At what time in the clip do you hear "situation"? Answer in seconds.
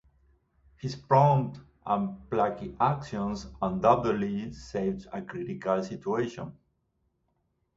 5.83-6.57